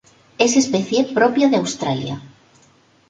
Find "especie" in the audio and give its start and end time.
0.57-1.13